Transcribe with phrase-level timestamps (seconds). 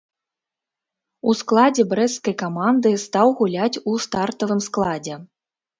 [1.29, 5.15] У складзе брэсцкай каманды стаў гуляць у стартавым складзе.